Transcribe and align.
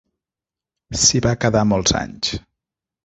S'hi 1.01 1.21
va 1.27 1.35
quedar 1.45 1.63
molts 1.73 1.97
anys. 2.01 2.33